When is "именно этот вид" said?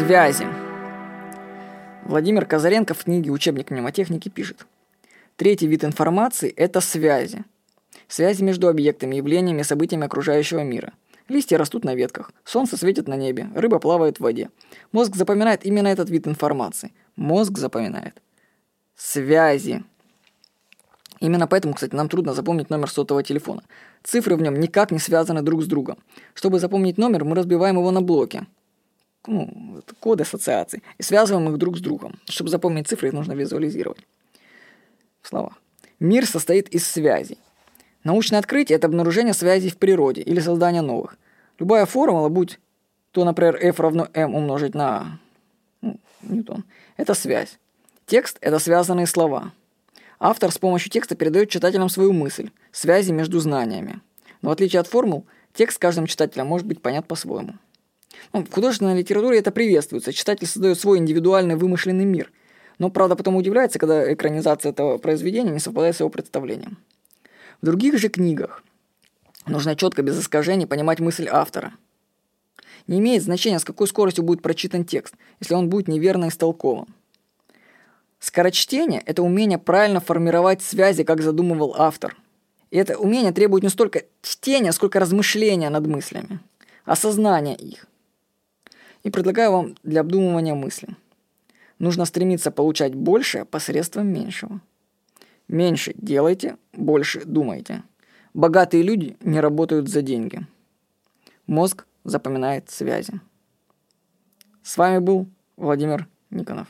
15.66-16.26